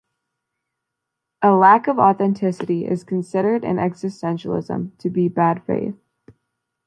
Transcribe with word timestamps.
A 1.43 1.51
lack 1.51 1.85
of 1.87 1.99
authenticity 1.99 2.87
is 2.87 3.03
considered 3.03 3.63
in 3.63 3.75
existentialism 3.75 4.97
to 4.97 5.09
be 5.11 5.27
"bad 5.27 5.63
faith". 5.67 5.93